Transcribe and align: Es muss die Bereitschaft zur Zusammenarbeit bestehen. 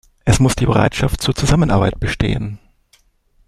Es 0.25 0.39
muss 0.39 0.55
die 0.55 0.65
Bereitschaft 0.65 1.21
zur 1.21 1.35
Zusammenarbeit 1.35 1.99
bestehen. 1.99 2.57